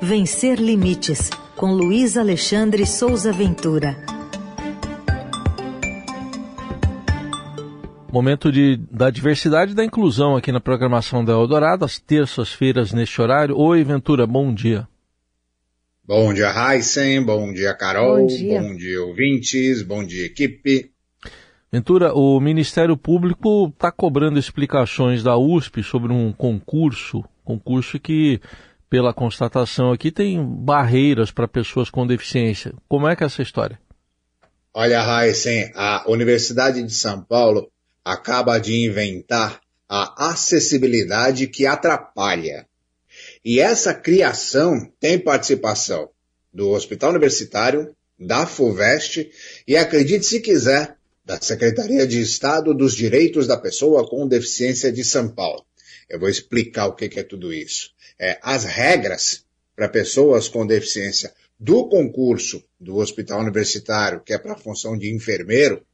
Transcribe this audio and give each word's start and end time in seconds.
Vencer 0.00 0.60
Limites, 0.60 1.30
com 1.56 1.72
Luiz 1.72 2.16
Alexandre 2.16 2.86
Souza 2.86 3.32
Ventura. 3.32 3.96
Momento 8.12 8.52
de, 8.52 8.78
da 8.90 9.10
diversidade 9.10 9.72
e 9.72 9.74
da 9.74 9.84
inclusão 9.84 10.36
aqui 10.36 10.52
na 10.52 10.60
programação 10.60 11.24
da 11.24 11.32
Eldorado, 11.32 11.84
às 11.84 11.98
terças-feiras 11.98 12.92
neste 12.92 13.20
horário. 13.20 13.56
Oi, 13.58 13.82
Ventura, 13.84 14.26
bom 14.26 14.52
dia. 14.52 14.86
Bom 16.04 16.32
dia, 16.32 16.50
Heisen. 16.50 17.22
Bom 17.24 17.52
dia, 17.52 17.74
Carol. 17.74 18.20
Bom 18.20 18.26
dia. 18.26 18.60
bom 18.60 18.76
dia, 18.76 19.02
ouvintes. 19.02 19.82
Bom 19.82 20.04
dia, 20.04 20.26
equipe. 20.26 20.90
Ventura, 21.72 22.14
o 22.14 22.38
Ministério 22.38 22.96
Público 22.96 23.68
está 23.68 23.90
cobrando 23.90 24.38
explicações 24.38 25.22
da 25.22 25.36
USP 25.36 25.82
sobre 25.82 26.12
um 26.12 26.32
concurso, 26.32 27.24
concurso 27.44 27.98
que, 27.98 28.40
pela 28.88 29.12
constatação 29.12 29.92
aqui, 29.92 30.10
tem 30.10 30.42
barreiras 30.44 31.30
para 31.30 31.48
pessoas 31.48 31.90
com 31.90 32.06
deficiência. 32.06 32.72
Como 32.88 33.08
é 33.08 33.16
que 33.16 33.22
é 33.22 33.26
essa 33.26 33.42
história? 33.42 33.78
Olha, 34.72 35.02
Heisen, 35.24 35.72
a 35.74 36.04
Universidade 36.06 36.82
de 36.82 36.92
São 36.92 37.22
Paulo 37.22 37.70
acaba 38.04 38.58
de 38.58 38.84
inventar 38.84 39.60
a 39.88 40.30
acessibilidade 40.30 41.46
que 41.46 41.66
atrapalha. 41.66 42.66
E 43.44 43.60
essa 43.60 43.94
criação 43.94 44.92
tem 45.00 45.18
participação 45.18 46.10
do 46.52 46.70
Hospital 46.70 47.10
Universitário, 47.10 47.94
da 48.18 48.46
FUVEST 48.46 49.30
e, 49.66 49.76
acredite 49.76 50.26
se 50.26 50.40
quiser, 50.40 50.96
da 51.24 51.40
Secretaria 51.40 52.06
de 52.06 52.20
Estado 52.20 52.72
dos 52.72 52.94
Direitos 52.94 53.46
da 53.46 53.56
Pessoa 53.56 54.08
com 54.08 54.28
Deficiência 54.28 54.92
de 54.92 55.04
São 55.04 55.28
Paulo. 55.28 55.64
Eu 56.08 56.18
vou 56.20 56.28
explicar 56.28 56.86
o 56.86 56.94
que 56.94 57.18
é 57.18 57.22
tudo 57.22 57.52
isso. 57.52 57.90
É, 58.18 58.38
as 58.42 58.64
regras 58.64 59.44
para 59.74 59.88
pessoas 59.88 60.48
com 60.48 60.66
deficiência 60.66 61.32
do 61.58 61.88
concurso 61.88 62.62
do 62.78 62.96
Hospital 62.96 63.40
Universitário, 63.40 64.22
que 64.24 64.32
é 64.32 64.38
para 64.38 64.52
a 64.52 64.58
função 64.58 64.96
de 64.96 65.12
enfermeiro, 65.12 65.84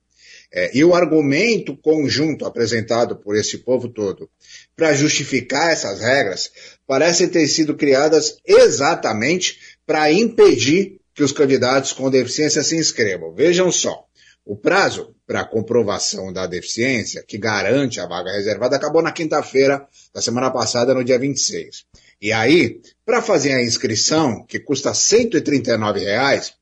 é, 0.54 0.76
e 0.76 0.84
o 0.84 0.94
argumento 0.94 1.74
conjunto 1.76 2.44
apresentado 2.44 3.16
por 3.16 3.34
esse 3.36 3.58
povo 3.58 3.88
todo 3.88 4.28
para 4.76 4.92
justificar 4.92 5.72
essas 5.72 6.00
regras 6.00 6.52
parecem 6.86 7.26
ter 7.26 7.46
sido 7.48 7.74
criadas 7.74 8.36
exatamente 8.44 9.58
para 9.86 10.12
impedir 10.12 11.00
que 11.14 11.22
os 11.22 11.32
candidatos 11.32 11.92
com 11.92 12.10
deficiência 12.10 12.62
se 12.62 12.76
inscrevam. 12.76 13.32
Vejam 13.32 13.72
só, 13.72 14.04
o 14.44 14.54
prazo 14.54 15.14
para 15.32 15.46
comprovação 15.46 16.30
da 16.30 16.46
deficiência, 16.46 17.24
que 17.26 17.38
garante 17.38 17.98
a 17.98 18.04
vaga 18.06 18.32
reservada, 18.32 18.76
acabou 18.76 19.00
na 19.00 19.10
quinta-feira 19.10 19.88
da 20.12 20.20
semana 20.20 20.50
passada, 20.50 20.92
no 20.92 21.02
dia 21.02 21.18
26. 21.18 21.86
E 22.20 22.30
aí, 22.30 22.82
para 23.02 23.22
fazer 23.22 23.54
a 23.54 23.62
inscrição, 23.62 24.44
que 24.44 24.60
custa 24.60 24.92
139 24.92 26.00
reais, 26.00 26.52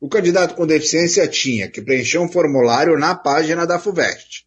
o 0.00 0.08
candidato 0.08 0.54
com 0.54 0.66
deficiência 0.66 1.28
tinha 1.28 1.68
que 1.68 1.82
preencher 1.82 2.16
um 2.16 2.26
formulário 2.26 2.98
na 2.98 3.14
página 3.14 3.66
da 3.66 3.78
FUVEST. 3.78 4.46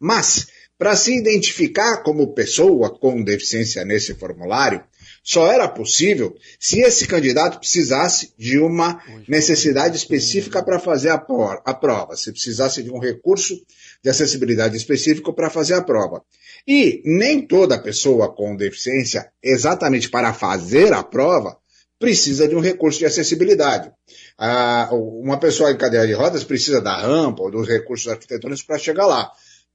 Mas, 0.00 0.46
para 0.78 0.96
se 0.96 1.14
identificar 1.14 1.98
como 1.98 2.32
pessoa 2.32 2.98
com 2.98 3.22
deficiência 3.22 3.84
nesse 3.84 4.14
formulário, 4.14 4.82
só 5.28 5.46
era 5.52 5.68
possível 5.68 6.34
se 6.58 6.80
esse 6.80 7.06
candidato 7.06 7.58
precisasse 7.58 8.32
de 8.38 8.58
uma 8.58 8.98
necessidade 9.28 9.94
específica 9.94 10.62
para 10.62 10.78
fazer 10.78 11.10
a, 11.10 11.22
a 11.66 11.74
prova, 11.74 12.16
se 12.16 12.32
precisasse 12.32 12.82
de 12.82 12.90
um 12.90 12.98
recurso 12.98 13.54
de 14.02 14.08
acessibilidade 14.08 14.74
específico 14.74 15.34
para 15.34 15.50
fazer 15.50 15.74
a 15.74 15.82
prova. 15.82 16.22
E 16.66 17.02
nem 17.04 17.46
toda 17.46 17.78
pessoa 17.78 18.34
com 18.34 18.56
deficiência, 18.56 19.30
exatamente 19.42 20.08
para 20.08 20.32
fazer 20.32 20.94
a 20.94 21.02
prova, 21.02 21.58
precisa 21.98 22.48
de 22.48 22.56
um 22.56 22.60
recurso 22.60 22.98
de 22.98 23.04
acessibilidade. 23.04 23.92
Ah, 24.38 24.88
uma 24.92 25.38
pessoa 25.38 25.70
em 25.70 25.76
cadeira 25.76 26.06
de 26.06 26.14
rodas 26.14 26.42
precisa 26.42 26.80
da 26.80 27.02
rampa 27.02 27.42
ou 27.42 27.50
dos 27.50 27.68
recursos 27.68 28.08
arquitetônicos 28.08 28.62
para 28.62 28.78
chegar 28.78 29.04
lá. 29.04 29.30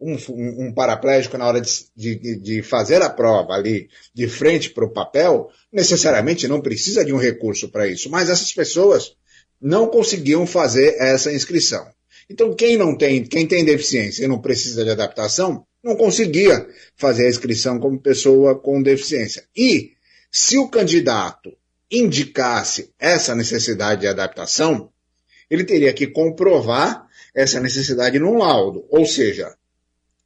Um, 0.05 0.65
um, 0.65 0.73
paraplégico, 0.73 1.37
na 1.37 1.47
hora 1.47 1.61
de, 1.61 1.69
de, 1.95 2.35
de, 2.35 2.61
fazer 2.61 3.01
a 3.01 3.09
prova 3.09 3.53
ali 3.53 3.87
de 4.13 4.27
frente 4.27 4.69
para 4.69 4.83
o 4.83 4.91
papel, 4.91 5.47
necessariamente 5.71 6.45
não 6.45 6.59
precisa 6.59 7.05
de 7.05 7.13
um 7.13 7.17
recurso 7.17 7.69
para 7.69 7.87
isso. 7.87 8.09
Mas 8.09 8.29
essas 8.29 8.51
pessoas 8.51 9.15
não 9.61 9.87
conseguiam 9.87 10.45
fazer 10.45 10.97
essa 10.99 11.31
inscrição. 11.31 11.87
Então, 12.29 12.53
quem 12.53 12.75
não 12.75 12.97
tem, 12.97 13.23
quem 13.23 13.47
tem 13.47 13.63
deficiência 13.63 14.25
e 14.25 14.27
não 14.27 14.41
precisa 14.41 14.83
de 14.83 14.89
adaptação, 14.89 15.65
não 15.81 15.95
conseguia 15.95 16.67
fazer 16.97 17.25
a 17.25 17.29
inscrição 17.29 17.79
como 17.79 17.99
pessoa 17.99 18.59
com 18.59 18.81
deficiência. 18.81 19.45
E 19.55 19.91
se 20.31 20.57
o 20.57 20.67
candidato 20.67 21.55
indicasse 21.91 22.91
essa 22.99 23.35
necessidade 23.35 24.01
de 24.01 24.07
adaptação, 24.07 24.89
ele 25.49 25.63
teria 25.63 25.93
que 25.93 26.07
comprovar 26.07 27.07
essa 27.35 27.59
necessidade 27.59 28.17
num 28.17 28.37
laudo. 28.37 28.85
Ou 28.89 29.05
seja, 29.05 29.55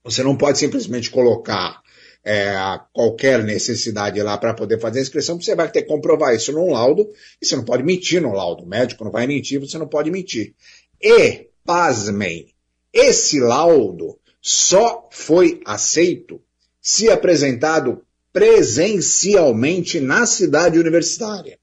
você 0.08 0.24
não 0.24 0.38
pode 0.38 0.58
simplesmente 0.58 1.12
colocar 1.12 1.82
é, 2.24 2.56
qualquer 2.94 3.44
necessidade 3.44 4.22
lá 4.22 4.38
para 4.38 4.54
poder 4.54 4.80
fazer 4.80 5.00
a 5.00 5.02
inscrição, 5.02 5.40
você 5.40 5.54
vai 5.54 5.70
ter 5.70 5.82
que 5.82 5.88
comprovar 5.88 6.34
isso 6.34 6.52
num 6.52 6.72
laudo, 6.72 7.10
e 7.42 7.46
você 7.46 7.56
não 7.56 7.64
pode 7.64 7.84
mentir 7.84 8.22
no 8.22 8.34
laudo. 8.34 8.64
O 8.64 8.68
médico 8.68 9.04
não 9.04 9.12
vai 9.12 9.28
mentir, 9.28 9.60
você 9.60 9.78
não 9.78 9.88
pode 9.88 10.10
mentir. 10.10 10.54
E, 11.02 11.48
pasmem, 11.66 12.48
esse 12.92 13.40
laudo 13.40 14.18
só 14.42 15.08
foi 15.12 15.62
aceito 15.66 16.42
se 16.82 17.10
apresentado 17.10 18.02
presencialmente 18.32 20.00
na 20.00 20.26
cidade 20.26 20.80
universitária. 20.80 21.60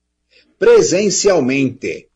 Presencialmente. 0.58 2.08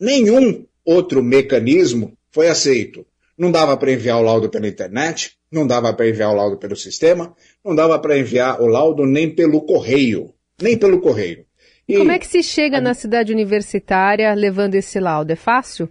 Nenhum 0.00 0.66
outro 0.84 1.22
mecanismo 1.22 2.16
foi 2.30 2.48
aceito. 2.48 3.06
Não 3.36 3.52
dava 3.52 3.76
para 3.76 3.92
enviar 3.92 4.18
o 4.18 4.22
laudo 4.22 4.50
pela 4.50 4.68
internet, 4.68 5.37
não 5.50 5.66
dava 5.66 5.92
para 5.92 6.08
enviar 6.08 6.30
o 6.30 6.36
laudo 6.36 6.56
pelo 6.56 6.76
sistema, 6.76 7.34
não 7.64 7.74
dava 7.74 7.98
para 7.98 8.18
enviar 8.18 8.60
o 8.60 8.66
laudo 8.66 9.06
nem 9.06 9.34
pelo 9.34 9.62
correio. 9.62 10.32
Nem 10.60 10.76
pelo 10.76 11.00
correio. 11.00 11.46
E 11.88 11.96
como 11.96 12.10
é 12.10 12.18
que 12.18 12.26
se 12.26 12.42
chega 12.42 12.78
a... 12.78 12.80
na 12.80 12.92
cidade 12.92 13.32
universitária 13.32 14.32
levando 14.34 14.74
esse 14.74 15.00
laudo? 15.00 15.32
É 15.32 15.36
fácil? 15.36 15.88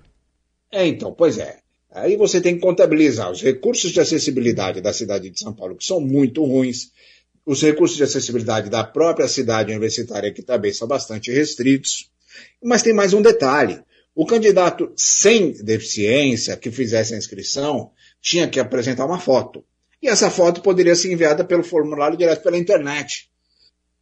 É, 0.72 0.86
então, 0.86 1.14
pois 1.14 1.38
é. 1.38 1.58
Aí 1.92 2.16
você 2.16 2.40
tem 2.40 2.56
que 2.56 2.62
contabilizar 2.62 3.32
os 3.32 3.42
recursos 3.42 3.92
de 3.92 4.00
acessibilidade 4.00 4.82
da 4.82 4.94
cidade 4.94 5.30
de 5.30 5.40
São 5.40 5.54
Paulo, 5.54 5.76
que 5.76 5.86
são 5.86 6.00
muito 6.00 6.44
ruins, 6.44 6.92
os 7.46 7.62
recursos 7.62 7.98
de 7.98 8.04
acessibilidade 8.04 8.70
da 8.70 8.84
própria 8.84 9.28
cidade 9.28 9.72
universitária, 9.72 10.32
que 10.32 10.44
também 10.44 10.72
são 10.74 10.88
bastante 10.88 11.32
restritos. 11.32 12.12
Mas 12.62 12.84
tem 12.84 12.94
mais 12.94 13.14
um 13.14 13.22
detalhe. 13.22 13.80
O 14.14 14.26
candidato 14.26 14.92
sem 14.96 15.54
deficiência 15.64 16.58
que 16.58 16.70
fizesse 16.70 17.16
a 17.16 17.18
inscrição 17.18 17.92
tinha 18.22 18.48
que 18.48 18.60
apresentar 18.60 19.06
uma 19.06 19.20
foto. 19.20 19.64
E 20.02 20.08
essa 20.08 20.30
foto 20.30 20.62
poderia 20.62 20.96
ser 20.96 21.12
enviada 21.12 21.44
pelo 21.44 21.64
formulário 21.64 22.18
direto 22.18 22.44
pela 22.44 22.58
internet. 22.58 23.30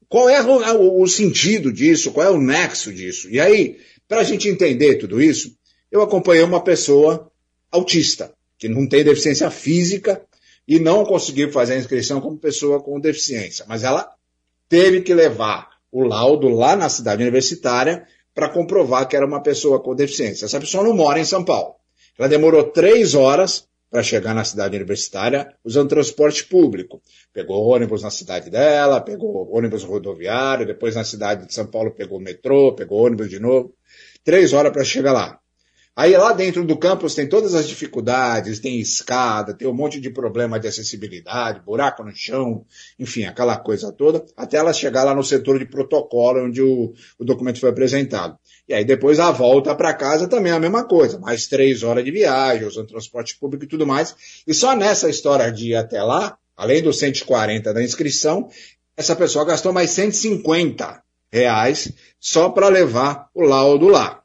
Qual 0.08 0.30
é 0.30 0.42
o, 0.42 1.02
o 1.02 1.08
sentido 1.08 1.72
disso? 1.72 2.12
Qual 2.12 2.26
é 2.26 2.30
o 2.30 2.40
nexo 2.40 2.94
disso? 2.94 3.30
E 3.30 3.40
aí, 3.40 3.78
para 4.08 4.22
a 4.22 4.24
gente 4.24 4.48
entender 4.48 4.96
tudo 4.96 5.22
isso, 5.22 5.56
eu 5.92 6.02
acompanhei 6.02 6.44
uma 6.44 6.64
pessoa 6.64 7.32
autista, 7.72 8.34
que 8.58 8.68
não 8.68 8.88
tem 8.88 9.04
deficiência 9.04 9.50
física, 9.50 10.22
e 10.68 10.80
não 10.80 11.06
conseguiu 11.06 11.52
fazer 11.52 11.74
a 11.74 11.78
inscrição 11.78 12.20
como 12.20 12.38
pessoa 12.38 12.82
com 12.82 13.00
deficiência. 13.00 13.66
Mas 13.68 13.84
ela 13.84 14.10
teve 14.68 15.02
que 15.02 15.14
levar 15.14 15.70
o 15.92 16.04
laudo 16.04 16.50
lá 16.50 16.76
na 16.76 16.90
cidade 16.90 17.22
universitária 17.22 18.06
para 18.34 18.50
comprovar 18.50 19.08
que 19.08 19.16
era 19.16 19.26
uma 19.26 19.42
pessoa 19.42 19.80
com 19.82 19.96
deficiência. 19.96 20.46
Essa 20.46 20.60
pessoa 20.60 20.84
não 20.84 20.94
mora 20.94 21.20
em 21.20 21.26
São 21.26 21.44
Paulo. 21.44 21.76
Ela 22.18 22.28
demorou 22.28 22.64
três 22.64 23.14
horas 23.14 23.68
para 23.96 24.04
chegar 24.04 24.36
na 24.36 24.44
cidade 24.44 24.76
universitária 24.76 25.56
usando 25.64 25.88
transporte 25.88 26.44
público. 26.44 27.02
Pegou 27.32 27.66
ônibus 27.66 28.04
na 28.04 28.12
cidade 28.12 28.50
dela, 28.50 29.00
pegou 29.00 29.50
ônibus 29.56 29.86
rodoviário, 29.86 30.66
depois 30.66 30.96
na 30.96 31.06
cidade 31.06 31.48
de 31.48 31.54
São 31.54 31.66
Paulo 31.66 31.92
pegou 31.92 32.20
metrô, 32.20 32.76
pegou 32.76 33.06
ônibus 33.06 33.30
de 33.30 33.40
novo. 33.40 33.74
Três 34.22 34.52
horas 34.52 34.74
para 34.74 34.84
chegar 34.84 35.14
lá. 35.14 35.40
Aí 35.98 36.12
lá 36.18 36.34
dentro 36.34 36.66
do 36.66 36.76
campus 36.76 37.16
tem 37.16 37.26
todas 37.26 37.56
as 37.56 37.66
dificuldades, 37.66 38.60
tem 38.60 38.82
escada, 38.82 39.54
tem 39.54 39.66
um 39.66 39.74
monte 39.74 40.02
de 40.02 40.10
problema 40.10 40.60
de 40.60 40.68
acessibilidade, 40.68 41.62
buraco 41.62 42.04
no 42.04 42.12
chão, 42.14 42.66
enfim, 43.00 43.24
aquela 43.24 43.56
coisa 43.56 43.94
toda, 43.94 44.26
até 44.36 44.58
ela 44.58 44.74
chegar 44.74 45.06
lá 45.06 45.16
no 45.16 45.24
setor 45.24 45.58
de 45.58 45.66
protocolo 45.66 46.48
onde 46.48 46.62
o, 46.62 46.94
o 47.18 47.24
documento 47.24 47.62
foi 47.62 47.70
apresentado. 47.70 48.38
E 48.68 48.74
aí 48.74 48.84
depois 48.84 49.22
a 49.22 49.32
volta 49.32 49.74
para 49.74 49.94
casa 49.94 50.28
também 50.28 50.52
é 50.52 50.56
a 50.56 50.60
mesma 50.60 50.84
coisa, 50.84 51.18
mais 51.18 51.48
três 51.48 51.82
horas 51.82 52.04
de 52.04 52.12
viagem, 52.12 52.68
usando 52.68 52.88
transporte 52.88 53.38
público 53.38 53.64
e 53.64 53.68
tudo 53.68 53.88
mais. 53.88 54.14
E 54.46 54.54
só 54.54 54.76
nessa 54.76 55.10
história 55.10 55.50
de 55.50 55.70
ir 55.70 55.76
até 55.76 56.04
lá, 56.04 56.38
além 56.58 56.84
dos 56.84 57.00
140 57.00 57.74
da 57.74 57.82
inscrição, 57.82 58.50
essa 58.98 59.16
pessoa 59.16 59.46
gastou 59.46 59.72
mais 59.72 59.92
150 59.92 61.02
reais 61.32 61.90
só 62.20 62.50
para 62.50 62.68
levar 62.68 63.30
o 63.34 63.44
laudo 63.44 63.88
lá. 63.88 64.25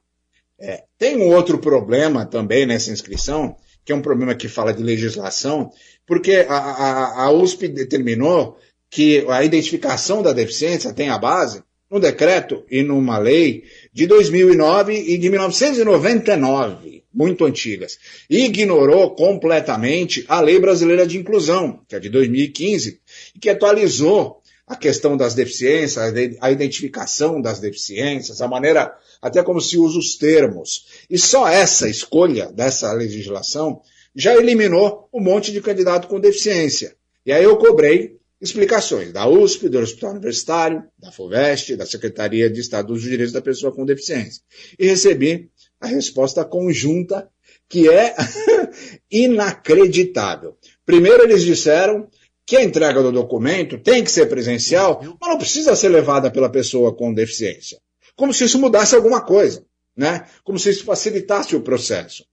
É, 0.61 0.85
tem 0.99 1.17
um 1.17 1.35
outro 1.35 1.59
problema 1.59 2.27
também 2.27 2.67
nessa 2.67 2.91
inscrição, 2.91 3.57
que 3.85 3.93
é 3.93 3.95
um 3.95 4.03
problema 4.03 4.35
que 4.35 4.47
fala 4.47 4.75
de 4.75 4.83
legislação, 4.83 5.71
porque 6.07 6.47
a, 6.49 6.55
a, 6.55 7.25
a 7.25 7.33
USP 7.33 7.69
determinou 7.69 8.59
que 8.91 9.25
a 9.29 9.43
identificação 9.43 10.23
da 10.23 10.33
deficiência 10.33 10.93
tem 10.93 11.09
a 11.09 11.17
base 11.17 11.63
num 11.91 11.99
decreto 11.99 12.65
e 12.71 12.83
numa 12.83 13.19
lei 13.19 13.65
de 13.93 14.07
2009 14.07 14.95
e 14.95 15.19
de 15.19 15.29
1999, 15.29 17.03
muito 17.13 17.45
antigas, 17.45 17.99
e 18.29 18.45
ignorou 18.45 19.11
completamente 19.17 20.25
a 20.29 20.41
Lei 20.41 20.61
Brasileira 20.61 21.05
de 21.05 21.19
Inclusão, 21.19 21.81
que 21.89 21.97
é 21.97 21.99
de 21.99 22.09
2015, 22.09 23.01
e 23.35 23.39
que 23.41 23.51
atualizou 23.51 24.40
a 24.71 24.77
questão 24.77 25.17
das 25.17 25.35
deficiências, 25.35 25.99
a 26.41 26.49
identificação 26.53 27.43
das 27.43 27.59
deficiências, 27.59 28.41
a 28.41 28.47
maneira 28.47 28.97
até 29.21 29.43
como 29.43 29.61
se 29.61 29.77
usa 29.77 29.99
os 29.99 30.17
termos. 30.17 30.87
E 31.11 31.19
só 31.19 31.49
essa 31.49 31.89
escolha 31.89 32.53
dessa 32.53 32.93
legislação 32.93 33.83
já 34.15 34.33
eliminou 34.37 35.09
um 35.13 35.21
monte 35.21 35.51
de 35.51 35.61
candidato 35.61 36.07
com 36.07 36.21
deficiência. 36.21 36.95
E 37.27 37.33
aí 37.33 37.43
eu 37.43 37.57
cobrei 37.57 38.17
explicações 38.41 39.13
da 39.13 39.29
USP, 39.29 39.69
do 39.69 39.81
Hospital 39.81 40.13
Universitário, 40.13 40.85
da 40.97 41.11
FUVEST, 41.11 41.75
da 41.75 41.85
Secretaria 41.85 42.49
de 42.49 42.61
Estado 42.61 42.93
dos 42.93 43.03
Direitos 43.03 43.33
da 43.33 43.43
Pessoa 43.43 43.75
com 43.75 43.85
Deficiência. 43.85 44.41
E 44.79 44.87
recebi 44.87 45.51
a 45.81 45.89
resposta 45.89 46.45
conjunta, 46.45 47.29
que 47.69 47.91
é 47.91 48.15
inacreditável. 49.11 50.57
Primeiro, 50.87 51.25
eles 51.25 51.43
disseram 51.43 52.09
que 52.51 52.57
a 52.57 52.65
entrega 52.65 53.01
do 53.01 53.13
documento 53.13 53.79
tem 53.79 54.03
que 54.03 54.11
ser 54.11 54.27
presencial, 54.27 55.01
mas 55.21 55.31
não 55.31 55.39
precisa 55.39 55.77
ser 55.77 55.89
levada 55.89 56.33
pela 56.33 56.51
pessoa 56.51 56.93
com 56.93 57.15
deficiência. 57.15 57.79
Como 58.17 58.35
se 58.35 58.43
isso 58.43 58.59
mudasse 58.59 58.97
alguma 58.97 59.21
coisa, 59.21 59.65
né? 59.97 60.25
Como 60.43 60.59
se 60.59 60.69
isso 60.71 60.85
facilitasse 60.85 61.55
o 61.55 61.61
processo. 61.61 62.25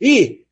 E 0.00 0.44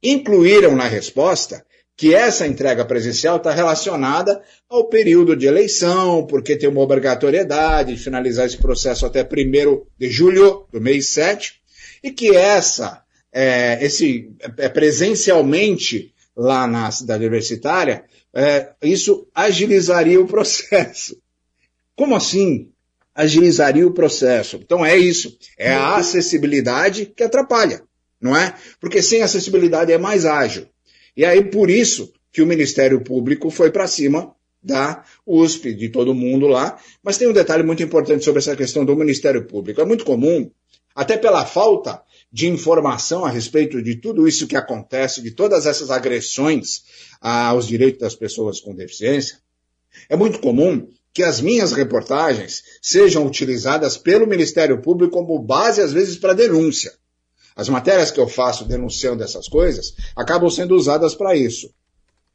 incluíram 0.00 0.76
na 0.76 0.86
resposta 0.86 1.66
que 1.96 2.14
essa 2.14 2.46
entrega 2.46 2.84
presencial 2.84 3.38
está 3.38 3.50
relacionada 3.50 4.40
ao 4.68 4.84
período 4.84 5.34
de 5.34 5.46
eleição, 5.46 6.24
porque 6.24 6.54
tem 6.54 6.68
uma 6.68 6.80
obrigatoriedade 6.80 7.96
de 7.96 8.00
finalizar 8.00 8.46
esse 8.46 8.58
processo 8.58 9.04
até 9.04 9.24
1 9.24 9.84
de 9.98 10.08
julho 10.08 10.68
do 10.72 10.80
mês 10.80 11.08
7, 11.08 11.54
e 12.04 12.12
que 12.12 12.36
essa, 12.36 13.02
é, 13.32 13.84
esse 13.84 14.30
é, 14.58 14.68
presencialmente 14.68 16.13
lá 16.36 16.66
na 16.66 16.90
cidade 16.90 17.24
universitária, 17.24 18.04
é, 18.32 18.72
isso 18.82 19.26
agilizaria 19.34 20.20
o 20.20 20.26
processo. 20.26 21.16
Como 21.94 22.16
assim? 22.16 22.70
Agilizaria 23.14 23.86
o 23.86 23.92
processo. 23.92 24.56
Então 24.56 24.84
é 24.84 24.96
isso. 24.96 25.36
É 25.56 25.72
a 25.72 25.96
acessibilidade 25.96 27.06
que 27.06 27.22
atrapalha, 27.22 27.82
não 28.20 28.36
é? 28.36 28.54
Porque 28.80 29.00
sem 29.00 29.22
acessibilidade 29.22 29.92
é 29.92 29.98
mais 29.98 30.24
ágil. 30.26 30.66
E 31.16 31.24
aí, 31.24 31.44
por 31.44 31.70
isso, 31.70 32.12
que 32.32 32.42
o 32.42 32.46
Ministério 32.46 33.00
Público 33.00 33.48
foi 33.50 33.70
para 33.70 33.86
cima 33.86 34.34
da 34.60 35.04
USP, 35.24 35.72
de 35.74 35.90
todo 35.90 36.14
mundo 36.14 36.48
lá. 36.48 36.76
Mas 37.02 37.16
tem 37.16 37.28
um 37.28 37.32
detalhe 37.32 37.62
muito 37.62 37.82
importante 37.82 38.24
sobre 38.24 38.40
essa 38.40 38.56
questão 38.56 38.84
do 38.84 38.96
Ministério 38.96 39.46
Público. 39.46 39.80
É 39.80 39.84
muito 39.84 40.04
comum, 40.04 40.50
até 40.94 41.16
pela 41.16 41.46
falta 41.46 42.02
de 42.34 42.48
informação 42.48 43.24
a 43.24 43.30
respeito 43.30 43.80
de 43.80 43.94
tudo 43.94 44.26
isso 44.26 44.48
que 44.48 44.56
acontece, 44.56 45.22
de 45.22 45.30
todas 45.30 45.66
essas 45.66 45.88
agressões 45.88 46.82
aos 47.20 47.64
direitos 47.64 48.00
das 48.00 48.16
pessoas 48.16 48.58
com 48.58 48.74
deficiência, 48.74 49.38
é 50.08 50.16
muito 50.16 50.40
comum 50.40 50.88
que 51.12 51.22
as 51.22 51.40
minhas 51.40 51.70
reportagens 51.70 52.64
sejam 52.82 53.24
utilizadas 53.24 53.96
pelo 53.96 54.26
Ministério 54.26 54.82
Público 54.82 55.12
como 55.12 55.38
base, 55.38 55.80
às 55.80 55.92
vezes, 55.92 56.16
para 56.16 56.34
denúncia. 56.34 56.92
As 57.54 57.68
matérias 57.68 58.10
que 58.10 58.18
eu 58.18 58.26
faço 58.26 58.64
denunciando 58.64 59.22
essas 59.22 59.46
coisas 59.46 59.94
acabam 60.16 60.50
sendo 60.50 60.74
usadas 60.74 61.14
para 61.14 61.36
isso. 61.36 61.72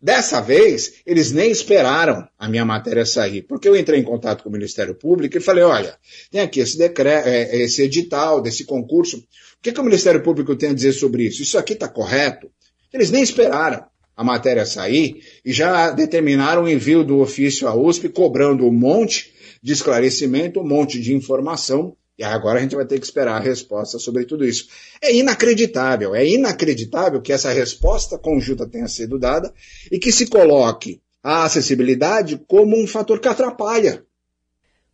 Dessa 0.01 0.39
vez, 0.39 0.93
eles 1.05 1.31
nem 1.31 1.51
esperaram 1.51 2.25
a 2.37 2.47
minha 2.47 2.63
matéria 2.63 3.05
sair, 3.05 3.41
porque 3.41 3.67
eu 3.67 3.75
entrei 3.75 3.99
em 3.99 4.03
contato 4.03 4.43
com 4.43 4.49
o 4.49 4.51
Ministério 4.51 4.95
Público 4.95 5.37
e 5.37 5.41
falei, 5.41 5.63
olha, 5.63 5.97
tem 6.31 6.39
aqui 6.39 6.61
esse 6.61 6.77
decreto, 6.77 7.27
é, 7.27 7.57
esse 7.57 7.81
edital 7.81 8.41
desse 8.41 8.63
concurso, 8.63 9.17
o 9.17 9.23
que, 9.61 9.73
que 9.73 9.79
o 9.81 9.83
Ministério 9.83 10.23
Público 10.23 10.55
tem 10.55 10.69
a 10.69 10.73
dizer 10.73 10.93
sobre 10.93 11.23
isso? 11.23 11.41
Isso 11.41 11.57
aqui 11.57 11.73
está 11.73 11.89
correto? 11.89 12.49
Eles 12.93 13.11
nem 13.11 13.21
esperaram 13.21 13.83
a 14.15 14.23
matéria 14.23 14.65
sair 14.65 15.21
e 15.43 15.51
já 15.51 15.91
determinaram 15.91 16.63
o 16.63 16.69
envio 16.69 17.03
do 17.03 17.19
ofício 17.19 17.67
à 17.67 17.75
USP, 17.75 18.07
cobrando 18.07 18.65
um 18.65 18.71
monte 18.71 19.33
de 19.61 19.73
esclarecimento, 19.73 20.61
um 20.61 20.67
monte 20.67 20.99
de 21.01 21.13
informação 21.13 21.95
e 22.19 22.23
agora 22.23 22.59
a 22.59 22.61
gente 22.61 22.75
vai 22.75 22.85
ter 22.85 22.99
que 22.99 23.05
esperar 23.05 23.37
a 23.37 23.39
resposta 23.39 23.97
sobre 23.97 24.25
tudo 24.25 24.45
isso. 24.45 24.67
É 25.01 25.15
inacreditável, 25.15 26.13
é 26.13 26.27
inacreditável 26.27 27.21
que 27.21 27.31
essa 27.31 27.49
resposta 27.49 28.17
conjunta 28.17 28.67
tenha 28.67 28.89
sido 28.89 29.17
dada 29.17 29.53
e 29.89 29.97
que 29.97 30.11
se 30.11 30.27
coloque 30.27 31.01
a 31.23 31.45
acessibilidade 31.45 32.37
como 32.45 32.77
um 32.77 32.85
fator 32.85 33.21
que 33.21 33.27
atrapalha. 33.29 34.03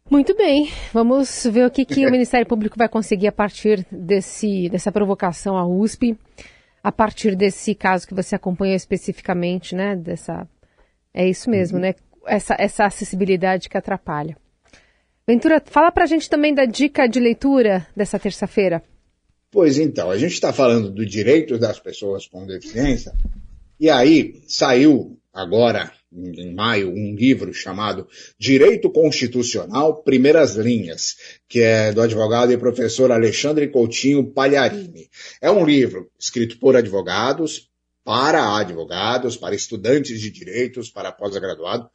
Muito 0.07 0.35
bem, 0.37 0.71
vamos 0.93 1.47
ver 1.51 1.65
o 1.65 1.71
que, 1.71 1.83
que 1.83 2.05
o 2.05 2.11
Ministério 2.13 2.45
Público 2.45 2.77
vai 2.77 2.87
conseguir 2.87 3.27
a 3.27 3.31
partir 3.31 3.87
desse, 3.91 4.69
dessa 4.69 4.91
provocação 4.91 5.57
à 5.57 5.65
USP, 5.65 6.15
a 6.83 6.91
partir 6.91 7.35
desse 7.35 7.73
caso 7.73 8.07
que 8.07 8.13
você 8.13 8.35
acompanha 8.35 8.75
especificamente, 8.75 9.73
né? 9.73 9.95
Dessa, 9.95 10.47
é 11.11 11.27
isso 11.27 11.49
mesmo, 11.49 11.77
uhum. 11.77 11.85
né? 11.85 11.95
Essa, 12.27 12.55
essa 12.59 12.85
acessibilidade 12.85 13.67
que 13.67 13.77
atrapalha. 13.79 14.37
Ventura, 15.27 15.59
fala 15.65 15.91
para 15.91 16.03
a 16.03 16.07
gente 16.07 16.29
também 16.29 16.53
da 16.53 16.65
dica 16.65 17.07
de 17.07 17.19
leitura 17.19 17.87
dessa 17.95 18.19
terça-feira. 18.19 18.83
Pois 19.49 19.79
então, 19.79 20.11
a 20.11 20.17
gente 20.19 20.33
está 20.33 20.53
falando 20.53 20.91
do 20.91 21.03
direito 21.03 21.57
das 21.57 21.79
pessoas 21.79 22.27
com 22.27 22.45
deficiência, 22.45 23.11
e 23.79 23.89
aí 23.89 24.43
saiu 24.47 25.17
agora, 25.33 25.91
em 26.13 26.53
maio, 26.53 26.91
um 26.91 27.15
livro 27.15 27.51
chamado 27.55 28.07
Direito 28.37 28.87
Constitucional, 28.91 30.03
Primeiras 30.03 30.57
Linhas, 30.57 31.15
que 31.49 31.59
é 31.59 31.91
do 31.91 32.01
advogado 32.01 32.53
e 32.53 32.57
professor 32.57 33.11
Alexandre 33.11 33.67
Coutinho 33.69 34.31
Palharini. 34.31 35.09
É 35.41 35.49
um 35.49 35.65
livro 35.65 36.07
escrito 36.19 36.59
por 36.59 36.75
advogados, 36.75 37.67
para 38.03 38.57
advogados, 38.59 39.35
para 39.35 39.55
estudantes 39.55 40.21
de 40.21 40.29
direitos, 40.29 40.91
para 40.91 41.11
pós-graduado, 41.11 41.89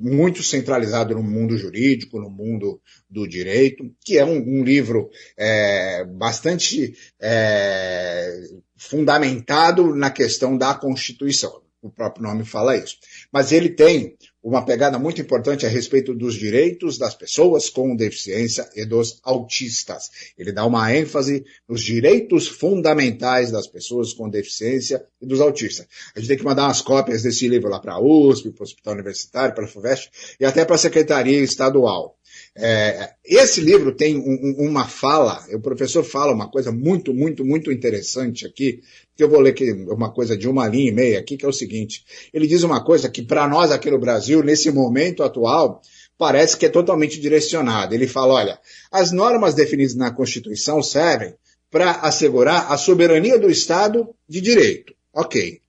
muito 0.00 0.42
centralizado 0.42 1.14
no 1.14 1.22
mundo 1.22 1.56
jurídico, 1.56 2.18
no 2.18 2.30
mundo 2.30 2.80
do 3.08 3.28
direito, 3.28 3.84
que 4.04 4.18
é 4.18 4.24
um, 4.24 4.38
um 4.38 4.64
livro 4.64 5.10
é, 5.36 6.04
bastante 6.04 6.94
é, 7.20 8.40
fundamentado 8.76 9.94
na 9.94 10.10
questão 10.10 10.56
da 10.56 10.74
Constituição. 10.74 11.60
O 11.82 11.90
próprio 11.90 12.22
nome 12.22 12.44
fala 12.44 12.76
isso. 12.76 12.96
Mas 13.32 13.52
ele 13.52 13.68
tem 13.68 14.16
uma 14.42 14.64
pegada 14.64 14.98
muito 14.98 15.20
importante 15.20 15.66
a 15.66 15.68
respeito 15.68 16.14
dos 16.14 16.34
direitos 16.34 16.96
das 16.96 17.14
pessoas 17.14 17.68
com 17.68 17.94
deficiência 17.94 18.68
e 18.74 18.84
dos 18.84 19.20
autistas. 19.22 20.10
Ele 20.38 20.52
dá 20.52 20.64
uma 20.64 20.94
ênfase 20.94 21.44
nos 21.68 21.82
direitos 21.82 22.48
fundamentais 22.48 23.50
das 23.50 23.66
pessoas 23.66 24.12
com 24.12 24.28
deficiência 24.28 25.04
e 25.20 25.26
dos 25.26 25.40
autistas. 25.40 25.86
A 26.14 26.18
gente 26.18 26.28
tem 26.28 26.38
que 26.38 26.44
mandar 26.44 26.64
umas 26.64 26.80
cópias 26.80 27.22
desse 27.22 27.46
livro 27.48 27.68
lá 27.68 27.78
para 27.78 27.94
a 27.94 28.00
USP, 28.00 28.50
para 28.50 28.62
o 28.62 28.64
Hospital 28.64 28.94
Universitário, 28.94 29.54
para 29.54 29.64
a 29.64 29.68
FUVEST 29.68 30.10
e 30.40 30.44
até 30.44 30.64
para 30.64 30.74
a 30.74 30.78
Secretaria 30.78 31.40
Estadual. 31.40 32.16
É, 32.56 33.12
esse 33.24 33.60
livro 33.60 33.94
tem 33.94 34.16
um, 34.16 34.56
uma 34.58 34.86
fala, 34.86 35.44
o 35.52 35.60
professor 35.60 36.02
fala 36.02 36.32
uma 36.32 36.50
coisa 36.50 36.72
muito, 36.72 37.14
muito, 37.14 37.44
muito 37.44 37.70
interessante 37.70 38.44
aqui, 38.44 38.82
que 39.16 39.22
eu 39.22 39.28
vou 39.28 39.40
ler 39.40 39.50
aqui 39.50 39.72
uma 39.72 40.12
coisa 40.12 40.36
de 40.36 40.48
uma 40.48 40.66
linha 40.66 40.90
e 40.90 40.94
meia 40.94 41.20
aqui, 41.20 41.36
que 41.36 41.44
é 41.44 41.48
o 41.48 41.52
seguinte. 41.52 42.04
Ele 42.34 42.46
diz 42.46 42.62
uma 42.62 42.82
coisa 42.82 43.08
que 43.08 43.22
para 43.22 43.46
nós 43.46 43.70
aqui 43.70 43.90
no 43.90 43.98
Brasil, 43.98 44.42
nesse 44.42 44.70
momento 44.70 45.22
atual, 45.22 45.80
parece 46.18 46.56
que 46.56 46.66
é 46.66 46.68
totalmente 46.68 47.20
direcionada. 47.20 47.94
Ele 47.94 48.06
fala, 48.06 48.34
olha, 48.34 48.58
as 48.90 49.12
normas 49.12 49.54
definidas 49.54 49.94
na 49.94 50.10
Constituição 50.10 50.82
servem 50.82 51.34
para 51.70 51.92
assegurar 51.92 52.70
a 52.70 52.76
soberania 52.76 53.38
do 53.38 53.48
Estado 53.48 54.08
de 54.28 54.40
direito. 54.40 54.92
Ok. 55.14 55.60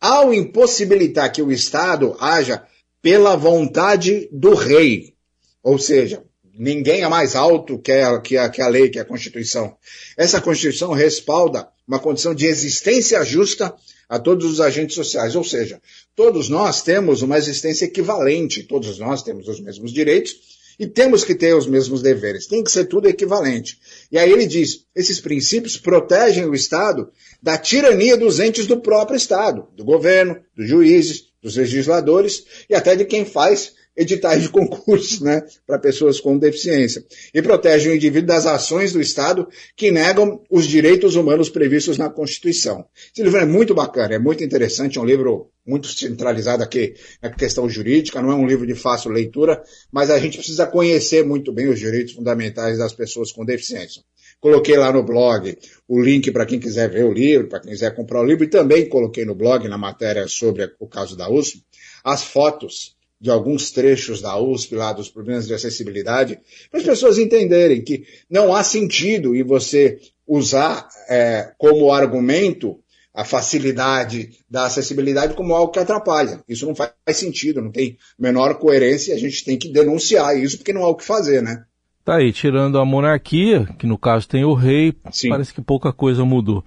Ao 0.00 0.32
impossibilitar 0.32 1.30
que 1.30 1.42
o 1.42 1.52
Estado 1.52 2.16
haja 2.18 2.64
pela 3.02 3.36
vontade 3.36 4.28
do 4.32 4.54
rei, 4.54 5.14
ou 5.62 5.78
seja, 5.78 6.22
ninguém 6.58 7.02
é 7.02 7.08
mais 7.08 7.36
alto 7.36 7.78
que 7.78 7.92
a, 7.92 8.20
que, 8.20 8.36
a, 8.36 8.48
que 8.48 8.60
a 8.60 8.68
lei, 8.68 8.88
que 8.88 8.98
a 8.98 9.04
Constituição. 9.04 9.76
Essa 10.16 10.40
Constituição 10.40 10.92
respalda 10.92 11.68
uma 11.86 11.98
condição 11.98 12.34
de 12.34 12.46
existência 12.46 13.24
justa 13.24 13.74
a 14.08 14.18
todos 14.18 14.50
os 14.50 14.60
agentes 14.60 14.94
sociais, 14.94 15.36
ou 15.36 15.44
seja, 15.44 15.80
todos 16.16 16.48
nós 16.48 16.82
temos 16.82 17.22
uma 17.22 17.36
existência 17.36 17.84
equivalente, 17.84 18.62
todos 18.62 18.98
nós 18.98 19.22
temos 19.22 19.46
os 19.48 19.60
mesmos 19.60 19.92
direitos 19.92 20.34
e 20.78 20.86
temos 20.86 21.24
que 21.24 21.34
ter 21.34 21.54
os 21.54 21.66
mesmos 21.66 22.00
deveres, 22.00 22.46
tem 22.46 22.62
que 22.62 22.70
ser 22.70 22.86
tudo 22.86 23.08
equivalente. 23.08 23.78
E 24.10 24.18
aí 24.18 24.30
ele 24.30 24.46
diz, 24.46 24.84
esses 24.94 25.20
princípios 25.20 25.76
protegem 25.76 26.46
o 26.46 26.54
Estado 26.54 27.10
da 27.42 27.58
tirania 27.58 28.16
dos 28.16 28.38
entes 28.38 28.66
do 28.66 28.80
próprio 28.80 29.16
Estado, 29.16 29.66
do 29.76 29.84
governo, 29.84 30.40
dos 30.56 30.68
juízes, 30.68 31.26
dos 31.42 31.56
legisladores 31.56 32.44
e 32.68 32.74
até 32.74 32.96
de 32.96 33.04
quem 33.04 33.24
faz 33.24 33.72
editais 33.98 34.42
de 34.42 34.48
concurso 34.48 35.24
né, 35.24 35.42
para 35.66 35.78
pessoas 35.78 36.20
com 36.20 36.38
deficiência. 36.38 37.04
E 37.34 37.42
protege 37.42 37.90
o 37.90 37.94
indivíduo 37.94 38.28
das 38.28 38.46
ações 38.46 38.92
do 38.92 39.00
Estado 39.00 39.48
que 39.76 39.90
negam 39.90 40.40
os 40.48 40.66
direitos 40.66 41.16
humanos 41.16 41.48
previstos 41.48 41.98
na 41.98 42.08
Constituição. 42.08 42.86
Esse 43.12 43.24
livro 43.24 43.40
é 43.40 43.44
muito 43.44 43.74
bacana, 43.74 44.14
é 44.14 44.18
muito 44.18 44.44
interessante, 44.44 44.98
é 44.98 45.00
um 45.00 45.04
livro 45.04 45.50
muito 45.66 45.88
centralizado 45.88 46.62
aqui 46.62 46.94
na 47.20 47.28
questão 47.30 47.68
jurídica, 47.68 48.22
não 48.22 48.30
é 48.30 48.34
um 48.34 48.46
livro 48.46 48.66
de 48.66 48.74
fácil 48.74 49.10
leitura, 49.10 49.62
mas 49.92 50.10
a 50.10 50.18
gente 50.18 50.38
precisa 50.38 50.66
conhecer 50.66 51.26
muito 51.26 51.52
bem 51.52 51.68
os 51.68 51.78
direitos 51.78 52.14
fundamentais 52.14 52.78
das 52.78 52.92
pessoas 52.92 53.32
com 53.32 53.44
deficiência. 53.44 54.02
Coloquei 54.40 54.76
lá 54.76 54.92
no 54.92 55.02
blog 55.02 55.58
o 55.88 56.00
link 56.00 56.30
para 56.30 56.46
quem 56.46 56.60
quiser 56.60 56.88
ver 56.88 57.04
o 57.04 57.12
livro, 57.12 57.48
para 57.48 57.58
quem 57.58 57.72
quiser 57.72 57.94
comprar 57.94 58.20
o 58.20 58.24
livro, 58.24 58.44
e 58.44 58.48
também 58.48 58.88
coloquei 58.88 59.24
no 59.24 59.34
blog, 59.34 59.66
na 59.66 59.76
matéria 59.76 60.28
sobre 60.28 60.70
o 60.78 60.86
caso 60.86 61.16
da 61.16 61.28
USP, 61.28 61.64
as 62.04 62.22
fotos 62.22 62.96
de 63.20 63.30
alguns 63.30 63.70
trechos 63.70 64.20
da 64.20 64.38
USP 64.38 64.74
lá 64.74 64.92
dos 64.92 65.08
problemas 65.08 65.46
de 65.46 65.54
acessibilidade, 65.54 66.38
para 66.70 66.80
as 66.80 66.86
pessoas 66.86 67.18
entenderem 67.18 67.82
que 67.82 68.04
não 68.30 68.54
há 68.54 68.62
sentido 68.62 69.34
em 69.34 69.42
você 69.42 69.98
usar 70.26 70.88
é, 71.08 71.52
como 71.58 71.90
argumento 71.90 72.78
a 73.12 73.24
facilidade 73.24 74.30
da 74.48 74.66
acessibilidade 74.66 75.34
como 75.34 75.54
algo 75.54 75.72
que 75.72 75.78
atrapalha. 75.80 76.40
Isso 76.48 76.66
não 76.66 76.74
faz 76.74 76.92
sentido, 77.14 77.60
não 77.60 77.72
tem 77.72 77.98
menor 78.16 78.54
coerência, 78.58 79.14
a 79.14 79.18
gente 79.18 79.44
tem 79.44 79.58
que 79.58 79.68
denunciar 79.68 80.38
isso 80.38 80.58
porque 80.58 80.72
não 80.72 80.84
há 80.84 80.88
o 80.88 80.94
que 80.94 81.04
fazer, 81.04 81.42
né? 81.42 81.64
Tá 82.04 82.16
aí, 82.16 82.32
tirando 82.32 82.78
a 82.78 82.84
monarquia, 82.84 83.66
que 83.78 83.86
no 83.86 83.98
caso 83.98 84.28
tem 84.28 84.44
o 84.44 84.54
rei, 84.54 84.94
Sim. 85.10 85.30
parece 85.30 85.52
que 85.52 85.60
pouca 85.60 85.92
coisa 85.92 86.24
mudou. 86.24 86.64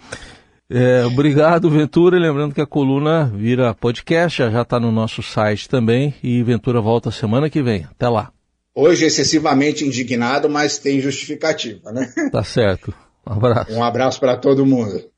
É, 0.73 1.05
obrigado, 1.05 1.69
Ventura. 1.69 2.17
Lembrando 2.17 2.55
que 2.55 2.61
a 2.61 2.65
coluna 2.65 3.25
vira 3.25 3.73
podcast, 3.73 4.37
já 4.37 4.61
está 4.61 4.79
no 4.79 4.89
nosso 4.89 5.21
site 5.21 5.67
também. 5.67 6.15
E 6.23 6.41
Ventura 6.43 6.79
volta 6.79 7.11
semana 7.11 7.49
que 7.49 7.61
vem. 7.61 7.85
Até 7.91 8.07
lá. 8.07 8.31
Hoje 8.73 9.05
excessivamente 9.05 9.85
indignado, 9.85 10.49
mas 10.49 10.77
tem 10.77 11.01
justificativa, 11.01 11.91
né? 11.91 12.07
Tá 12.31 12.41
certo. 12.41 12.93
Um 13.27 13.33
abraço. 13.33 13.71
Um 13.73 13.83
abraço 13.83 14.19
para 14.19 14.37
todo 14.37 14.65
mundo. 14.65 15.11